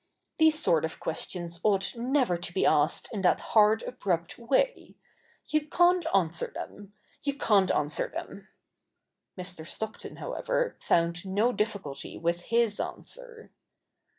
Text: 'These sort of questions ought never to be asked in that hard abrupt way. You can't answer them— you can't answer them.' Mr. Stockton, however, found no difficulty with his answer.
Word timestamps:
'These 0.39 0.57
sort 0.59 0.83
of 0.83 0.99
questions 0.99 1.59
ought 1.63 1.95
never 1.95 2.35
to 2.35 2.51
be 2.55 2.65
asked 2.65 3.07
in 3.13 3.21
that 3.21 3.39
hard 3.53 3.83
abrupt 3.83 4.39
way. 4.39 4.97
You 5.45 5.67
can't 5.67 6.07
answer 6.11 6.47
them— 6.47 6.93
you 7.23 7.37
can't 7.37 7.69
answer 7.69 8.07
them.' 8.07 8.47
Mr. 9.37 9.63
Stockton, 9.67 10.15
however, 10.15 10.75
found 10.79 11.23
no 11.23 11.51
difficulty 11.53 12.17
with 12.17 12.41
his 12.45 12.79
answer. 12.79 13.51